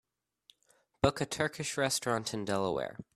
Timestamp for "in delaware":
2.33-2.97